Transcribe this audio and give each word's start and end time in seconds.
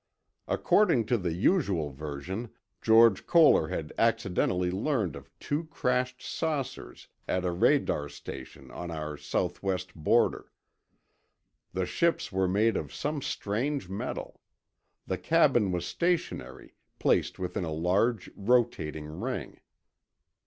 According 0.47 1.05
to 1.05 1.17
the 1.19 1.31
usual 1.31 1.91
version, 1.91 2.49
George 2.81 3.27
Koehler 3.27 3.69
had 3.69 3.93
accidentally 3.99 4.71
learned 4.71 5.15
of 5.15 5.29
two 5.37 5.65
crashed 5.65 6.23
saucers 6.23 7.07
at 7.27 7.45
a 7.45 7.51
radar 7.51 8.09
station 8.09 8.71
on 8.71 8.89
our 8.89 9.15
southwest 9.15 9.93
border. 9.93 10.51
The 11.73 11.85
ships 11.85 12.31
were 12.31 12.47
made 12.47 12.77
of 12.77 12.91
some 12.91 13.21
strange 13.21 13.89
metal. 13.89 14.41
The 15.05 15.19
cabin 15.19 15.71
was 15.71 15.85
stationary, 15.85 16.73
placed 16.97 17.37
within 17.37 17.63
a 17.63 17.71
large 17.71 18.31
rotating 18.35 19.05
ring. 19.07 19.59